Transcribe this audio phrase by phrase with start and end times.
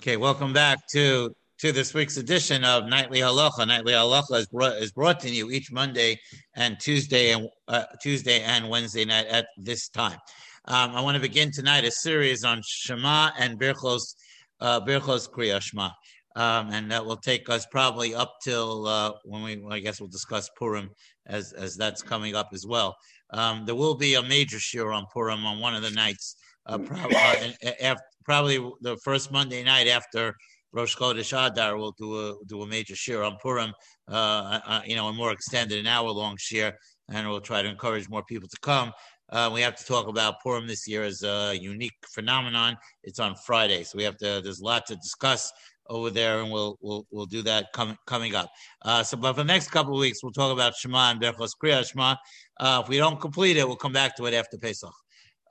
[0.00, 3.66] Okay, welcome back to to this week's edition of Nightly Halacha.
[3.66, 6.18] Nightly Halacha is brought, is brought to you each Monday
[6.56, 10.16] and Tuesday and uh, Tuesday and Wednesday night at this time.
[10.64, 14.14] Um, I want to begin tonight a series on Shema and Birchos
[14.60, 15.90] uh, Birchos Kriya Shema,
[16.34, 20.08] um, and that will take us probably up till uh, when we I guess we'll
[20.08, 20.88] discuss Purim
[21.26, 22.96] as as that's coming up as well.
[23.34, 26.78] Um, there will be a major shiur on Purim on one of the nights, uh,
[26.78, 30.34] probably, uh, after, probably the first Monday night after
[30.72, 31.76] Rosh Chodesh Adar.
[31.76, 33.72] We'll do a do a major shiur on Purim,
[34.08, 36.72] uh, uh, you know, a more extended, an hour long shiur,
[37.08, 38.92] and we'll try to encourage more people to come.
[39.30, 42.76] Uh, we have to talk about Purim this year as a unique phenomenon.
[43.04, 44.40] It's on Friday, so we have to.
[44.42, 45.52] There's a lot to discuss
[45.88, 48.48] over there, and we'll we'll we'll do that coming coming up.
[48.82, 51.50] Uh, so, but for the next couple of weeks, we'll talk about Shema and Birchos
[51.62, 52.16] Kriya Shema.
[52.58, 54.92] Uh, if we don't complete it, we'll come back to it after Pesach.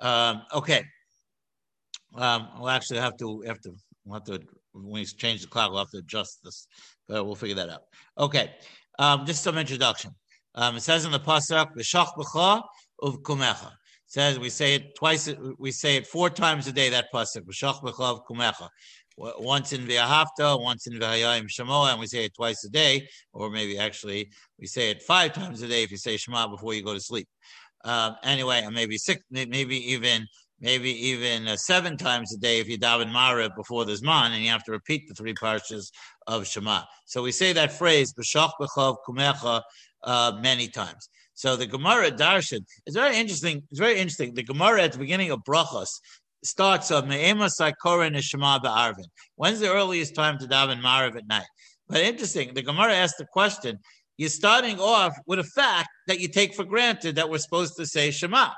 [0.01, 0.83] Um, okay.
[2.15, 4.39] Um, we'll actually have to have to we'll have to
[4.73, 6.67] when we change the clock, we'll have to adjust this,
[7.07, 7.81] but we'll figure that out.
[8.17, 8.51] Okay.
[8.97, 10.11] Um, just some introduction.
[10.55, 12.61] Um, it says in the pasuk, "V'shach b'cha
[13.01, 13.71] of kumecha."
[14.07, 15.29] says we say it twice.
[15.59, 16.89] We say it four times a day.
[16.89, 18.69] That pasuk, "V'shach b'cha of kumecha."
[19.19, 23.49] once in V'ahavta, once in V'hayayim Shemoah, and we say it twice a day, or
[23.49, 26.83] maybe actually we say it five times a day if you say Shema before you
[26.83, 27.27] go to sleep.
[27.83, 30.25] Um, anyway, maybe six, maybe even
[30.61, 34.43] maybe even uh, seven times a day if you daven Mariv before the Zman, and
[34.43, 35.91] you have to repeat the three parshas
[36.27, 36.83] of Shema.
[37.05, 39.61] So we say that phrase b'shach b'chav kumecha
[40.03, 41.09] uh, many times.
[41.33, 43.63] So the Gemara Darshan is very interesting.
[43.71, 44.33] It's very interesting.
[44.33, 45.87] The Gemara at the beginning of Brachos
[46.43, 49.05] starts of Me'ema Saikora Neshama Ba'arvin.
[49.35, 51.47] When's the earliest time to daven Mariv at night?
[51.87, 53.79] But interesting, the Gemara asked the question,
[54.17, 57.85] you're starting off with a fact that you take for granted that we're supposed to
[57.85, 58.49] say Shema.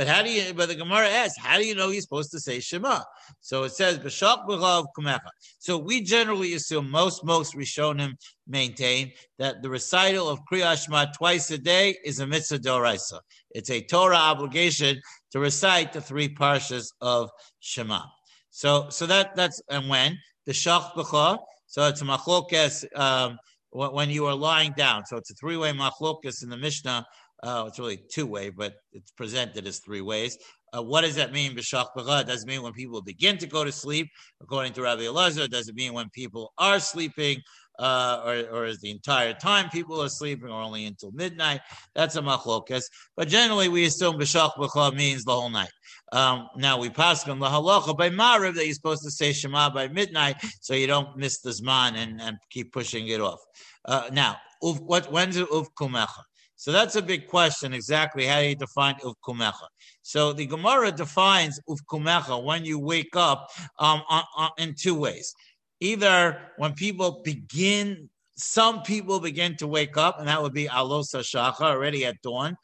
[0.00, 0.54] But how do you?
[0.54, 3.00] But the Gemara asks, how do you know you're supposed to say Shema?
[3.40, 5.28] So it says b'shak b'chav kumecha.
[5.58, 8.14] So we generally assume most most Rishonim
[8.48, 13.20] maintain that the recital of Kriya Shema twice a day is a mitzvah doraisa.
[13.50, 15.02] It's a Torah obligation
[15.32, 17.28] to recite the three parshas of
[17.58, 18.00] Shema.
[18.48, 20.16] So, so that that's and when
[20.46, 21.36] the shach b'cha.
[21.66, 23.38] So it's machlokes um,
[23.70, 25.04] when you are lying down.
[25.06, 27.06] So it's a three-way machlokes in the Mishnah.
[27.42, 30.36] Uh, it's really two-way, but it's presented as three ways.
[30.76, 31.56] Uh, what does that mean?
[31.56, 32.26] B'shach b'cha.
[32.26, 34.08] Does it mean when people begin to go to sleep,
[34.40, 35.48] according to Rabbi Elazar?
[35.48, 37.42] Does it mean when people are sleeping?
[37.80, 41.60] uh, or, or is the entire time people are sleeping, or only until midnight?
[41.94, 42.84] That's a machlokas.
[43.16, 45.70] But generally, we assume b'shach b'cha means the whole night.
[46.12, 49.70] Um, now we pass on the halacha by Mariv that you're supposed to say Shema
[49.70, 53.40] by midnight, so you don't miss the zman and, and keep pushing it off.
[53.86, 56.22] Uh, now, what when's it uv kumecha?
[56.60, 57.72] So that's a big question.
[57.72, 59.66] Exactly how you define uvkumecha?
[60.02, 63.48] So the Gemara defines uvkumecha when you wake up
[63.78, 65.34] um, on, on, in two ways
[65.80, 71.20] either when people begin, some people begin to wake up, and that would be alosa
[71.20, 72.54] shacha already at dawn,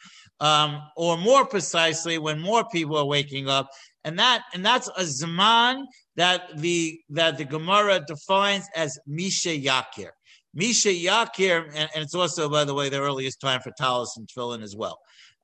[0.40, 3.70] um, or more precisely, when more people are waking up,
[4.04, 5.86] and that and that's a zaman
[6.16, 10.10] that the that the Gemara defines as misha yakir.
[10.56, 14.26] Misha yakir, and, and, it's also, by the way, the earliest time for talis and
[14.26, 14.98] tefillin as well.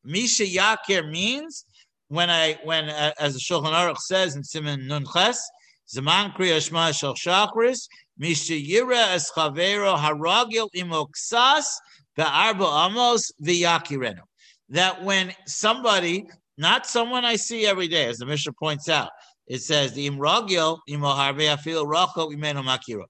[0.05, 1.67] Misha yakir means
[2.09, 5.47] when I when uh, as the Shulchan Aruch says in Siman Nun Ches,
[5.91, 11.67] Zaman Kriya Shema Shal Shachris, Mishayira Es Chavero Haragil Imoksas
[12.17, 14.21] Be'arba Amos V'Yakirenu.
[14.71, 19.11] That when somebody, not someone I see every day, as the Mishnah points out,
[19.47, 23.05] it says the Imragil Imoharbe Afil Rachel Imenu Makiro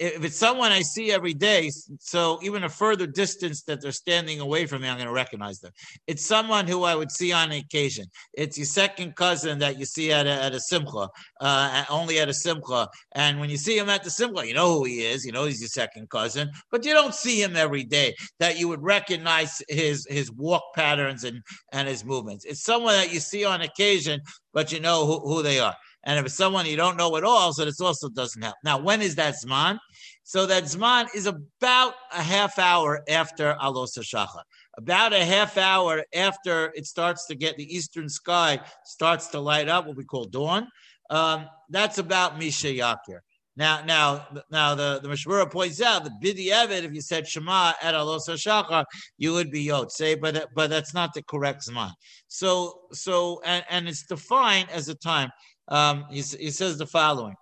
[0.00, 4.40] if it's someone I see every day, so even a further distance that they're standing
[4.40, 5.72] away from me, I'm going to recognize them.
[6.06, 8.06] It's someone who I would see on occasion.
[8.32, 11.10] It's your second cousin that you see at a, at a simcha,
[11.42, 12.88] uh, only at a simcha.
[13.12, 15.26] And when you see him at the simcha, you know who he is.
[15.26, 18.14] You know he's your second cousin, but you don't see him every day.
[18.38, 22.46] That you would recognize his his walk patterns and and his movements.
[22.46, 24.22] It's someone that you see on occasion,
[24.54, 25.76] but you know who, who they are.
[26.04, 28.56] And if it's someone you don't know at all, so this also doesn't help.
[28.64, 29.78] Now, when is that Zman?
[30.22, 34.42] So that Zman is about a half hour after Alos HaShachar.
[34.78, 39.68] About a half hour after it starts to get the eastern sky starts to light
[39.68, 40.68] up, what we call dawn.
[41.10, 43.20] Um, that's about Misha Yakir.
[43.60, 47.28] Now, now, now, the the Mishnah Berurah points out the Bidi Evid, if you said
[47.28, 48.86] Shema at Alos HaShachar,
[49.18, 49.92] you would be Yot.
[49.92, 51.92] Say, but but that's not the correct Zman.
[52.26, 55.30] So, so, and, and it's defined as a time
[55.68, 57.34] um, he, he says the following.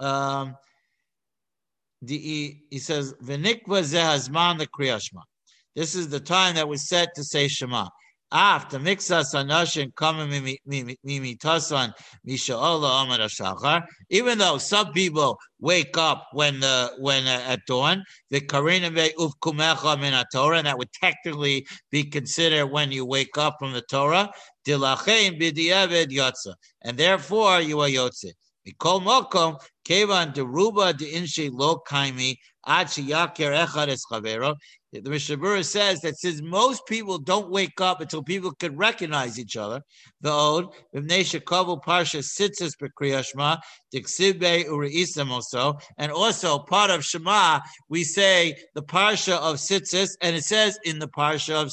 [0.00, 0.56] Um,
[2.02, 2.18] the,
[2.70, 5.22] he, says, V'nikva zehazman the kriyashma.
[5.74, 7.88] This is the time that was set to say Shema.
[8.32, 11.92] Anashin coming mimitasan
[12.26, 13.84] misha'ola amar shachar.
[14.10, 18.88] Even though some people wake up when the when uh, at dawn, the karina
[19.18, 23.72] uf kumecha min Torah, and that would technically be considered when you wake up from
[23.72, 24.30] the Torah.
[24.66, 28.32] Dilachem b'diavad yotza, and therefore you are yotze.
[28.66, 30.92] Mikol mokom kevan deruba
[31.52, 32.36] lo kaimi
[32.68, 34.60] The
[34.92, 39.82] Mishnah says that since most people don't wake up until people can recognize each other,
[40.20, 41.40] the old Parsha
[42.20, 43.58] Tzitzis Bekriyashma,
[43.94, 50.36] Dixibe Uriisam also, and also part of Shema, we say the Parsha of Tzitzis, and
[50.36, 51.68] it says in the Parsha of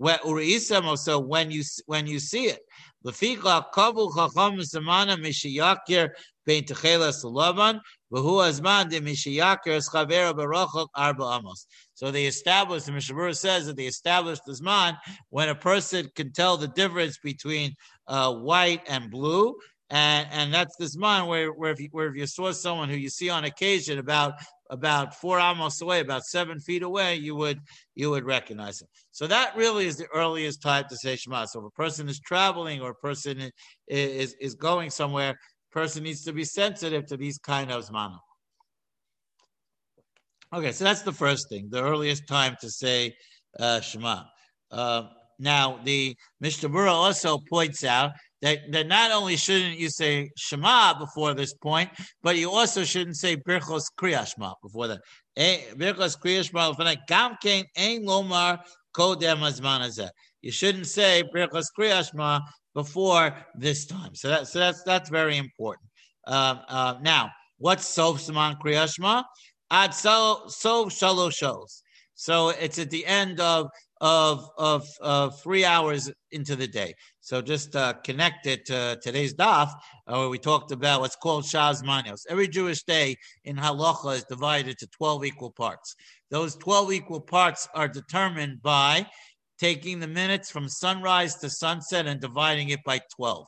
[0.00, 2.60] Uriisam also when you when you see it.
[3.04, 6.10] Lefika Kavu Chacham Samana Mishiyakir
[6.44, 7.80] Bein Techelas Lavan,
[8.12, 8.20] So
[12.10, 14.96] they established, the Mishnah Berurah says that they established the Zman
[15.30, 17.74] when a person can tell the difference between
[18.06, 19.56] uh, white and blue.
[19.90, 22.96] And, and that's this man where, where, if you, where if you saw someone who
[22.96, 24.34] you see on occasion about
[24.68, 27.60] about four amos away, about seven feet away, you would
[27.94, 28.88] you would recognize him.
[29.12, 31.46] So that really is the earliest time to say Shema.
[31.46, 33.52] So if a person is traveling or a person is
[33.86, 35.38] is, is going somewhere,
[35.76, 38.18] person needs to be sensitive to these kind of zmanim.
[40.54, 43.12] Okay, so that's the first thing, the earliest time to say
[43.60, 44.22] uh, Shema.
[44.70, 45.02] Uh,
[45.38, 50.98] now, the Mishnah Berurah also points out that, that not only shouldn't you say Shema
[50.98, 51.90] before this point,
[52.22, 55.00] but you also shouldn't say Birchos Kriyashma before that.
[55.36, 56.74] Eh, Birchos Kriyashma
[57.76, 58.60] Ein Lomar
[58.96, 62.40] Kodem You shouldn't say Birchos Kriyashma
[62.76, 64.14] before this time.
[64.14, 65.88] So, that, so that's that's very important.
[66.26, 69.24] Uh, uh, now, what's Sof Saman Kriyashma?
[69.70, 70.88] Ad so so
[71.30, 71.82] shows.
[72.14, 73.68] So it's at the end of
[74.00, 76.94] of of uh, three hours into the day.
[77.20, 79.70] So just uh, connect it to today's daf,
[80.06, 82.22] uh, where we talked about what's called Shaz Manios.
[82.28, 85.96] Every Jewish day in halacha is divided to twelve equal parts.
[86.30, 89.06] Those twelve equal parts are determined by
[89.58, 93.46] taking the minutes from sunrise to sunset and dividing it by twelve.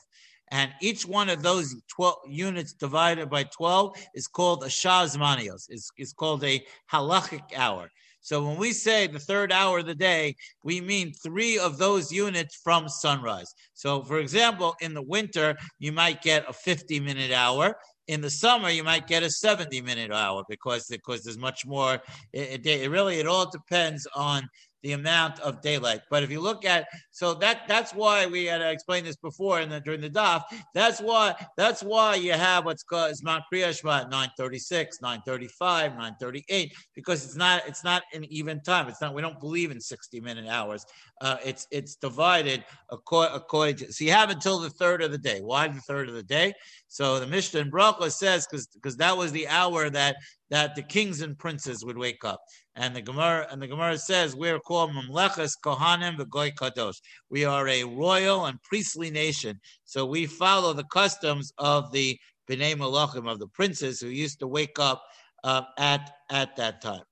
[0.50, 5.66] And each one of those 12 units divided by 12 is called a shazmanios.
[5.68, 7.90] It's, it's called a halachic hour.
[8.20, 12.12] So when we say the third hour of the day, we mean three of those
[12.12, 13.54] units from sunrise.
[13.74, 17.76] So, for example, in the winter, you might get a 50 minute hour.
[18.08, 22.02] In the summer, you might get a 70 minute hour because, because there's much more.
[22.32, 24.48] It, it, it really, it all depends on
[24.82, 26.00] the amount of daylight.
[26.10, 29.60] But if you look at so that that's why we had to explain this before
[29.60, 30.42] and then during the daf.
[30.74, 36.72] That's why that's why you have what's called Zman Kriya Shema at 936, 935, 938,
[36.94, 38.88] because it's not it's not an even time.
[38.88, 40.84] It's not we don't believe in 60 minute hours.
[41.20, 45.18] Uh, it's it's divided according, according to so you have until the third of the
[45.18, 45.40] day.
[45.40, 46.54] Why the third of the day?
[46.88, 50.16] So the Mishnah in Bracha says because because that was the hour that
[50.50, 52.40] that the kings and princes would wake up.
[52.74, 56.96] And the Gemara and the Gemara says we're called Mamlechas Kohanim v'Goy Kadosh.
[57.30, 62.18] We are a royal and priestly nation, so we follow the customs of the
[62.48, 65.02] Bnei Malachim of the princes who used to wake up
[65.44, 67.02] uh, at at that time.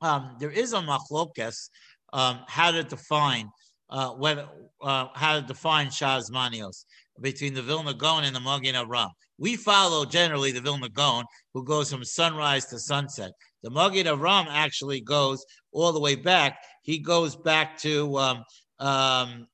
[0.00, 1.68] Um, there is a machlokes
[2.12, 3.50] um, how to define
[3.90, 4.48] uh, whether
[4.80, 6.84] uh, how to define Shazmanios
[7.20, 9.10] between the Vilna Gaon and the Magen Avraham.
[9.38, 13.32] We follow generally the Vilna Gaon, who goes from sunrise to sunset.
[13.62, 16.58] The Magen Avraham actually goes all the way back.
[16.82, 18.44] He goes back to um,
[18.78, 19.46] um.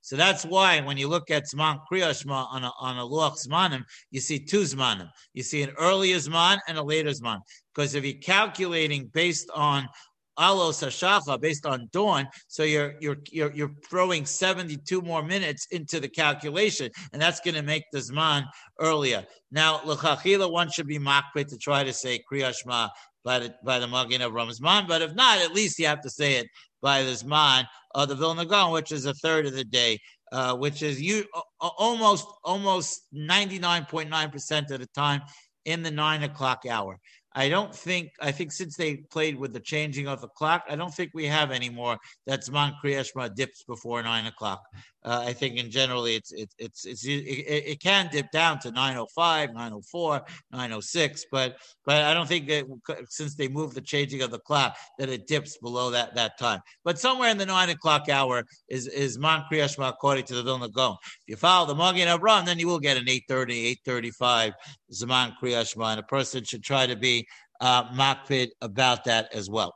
[0.00, 3.82] So that's why when you look at Zman Kriyashma on a, on a Luach Zmanim,
[4.10, 5.08] you see two Zmanim.
[5.34, 7.40] You see an earlier Zman and a later Zman.
[7.74, 9.86] Because if you're calculating based on
[10.38, 12.28] alos hashacha based on dawn.
[12.48, 17.54] So you're you're you're you're throwing 72 more minutes into the calculation, and that's going
[17.54, 18.44] to make the zman
[18.80, 19.24] earlier.
[19.50, 22.90] Now, l'chachila, one should be makbet to try to say kriyashma
[23.24, 26.10] by the by the Magen Avraham zman, but if not, at least you have to
[26.10, 26.46] say it
[26.82, 29.98] by the zman of the Vilna Gaon, which is a third of the day.
[30.32, 31.24] Uh, which is you
[31.60, 35.20] almost almost 99.9% of the time
[35.64, 36.98] in the nine o'clock hour.
[37.34, 40.76] I don't think I think since they played with the changing of the clock, I
[40.76, 44.62] don't think we have anymore that Zman Kriyashma dips before nine o'clock.
[45.04, 48.70] Uh, I think in generally it's it's it's, it's it, it, can dip down to
[48.70, 52.64] 905, 904, 906, but but I don't think that
[53.10, 56.60] since they moved the changing of the clock that it dips below that that time.
[56.84, 60.70] But somewhere in the nine o'clock hour is is Man Kriyashma according to the Vilna
[60.70, 60.96] Gaon.
[61.02, 64.54] If you follow the Magen Avraham, then you will get an 830, 835
[64.90, 67.23] Zaman Kriyashma, and a person should try to be
[67.60, 69.74] uh, makpid about that as well,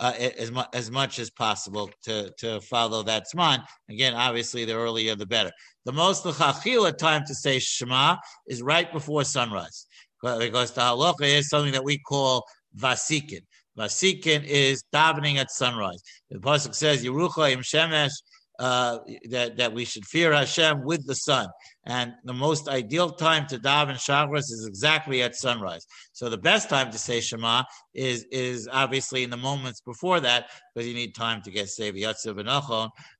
[0.00, 3.62] uh, as, mu- as much as possible to, to follow that zman.
[3.90, 5.50] Again, obviously, the earlier the better.
[5.84, 8.16] The most lechachila time to say Shema
[8.46, 9.86] is right before sunrise,
[10.22, 12.44] because the halacha is something that we call
[12.76, 13.40] vasikin.
[13.78, 16.02] Vasikin is davening at sunrise.
[16.30, 18.12] The pasuk says Yerucha im shemesh
[18.58, 18.98] uh,
[19.30, 21.48] that that we should fear Hashem with the sun.
[21.86, 25.86] And the most ideal time to daven Shacharis is exactly at sunrise.
[26.12, 27.62] So the best time to say Shema
[27.94, 32.38] is is obviously in the moments before that, because you need time to get Yatzav
[32.38, 32.48] and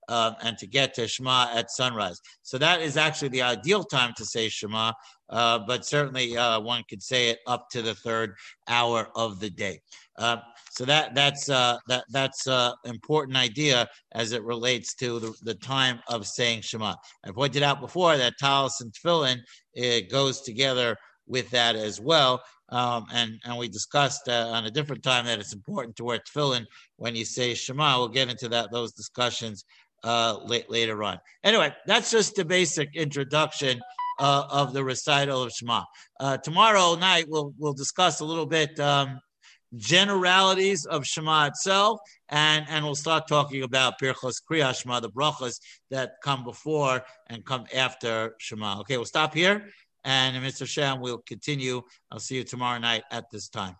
[0.09, 2.19] um, and to get to Shema at sunrise.
[2.43, 4.93] So that is actually the ideal time to say Shema,
[5.31, 8.35] uh, but certainly uh, one could say it up to the third
[8.69, 9.81] hour of the day.
[10.17, 10.39] Uh,
[10.71, 15.55] so that that's uh, that that's uh, important idea as it relates to the, the
[15.55, 16.95] time of saying Shema.
[17.25, 19.41] I pointed out before that talis and tefillin
[19.75, 22.43] it goes together with that as well.
[22.71, 26.19] Um, and and we discussed uh, on a different time that it's important to wear
[26.19, 26.67] tefillin
[26.97, 27.99] when you say Shema.
[27.99, 29.65] We'll get into that those discussions
[30.05, 31.19] uh, late, later on.
[31.45, 33.81] Anyway, that's just the basic introduction
[34.19, 35.85] uh, of the recital of Shema.
[36.21, 38.79] Uh, tomorrow night we'll we'll discuss a little bit.
[38.81, 39.21] Um,
[39.77, 45.61] generalities of Shema itself, and, and we'll start talking about Birchos Kriya Shema, the brachas
[45.91, 48.81] that come before and come after Shema.
[48.81, 49.69] Okay, we'll stop here,
[50.05, 50.67] and Mr.
[50.67, 51.83] Shem, we'll continue.
[52.11, 53.77] I'll see you tomorrow night at this time.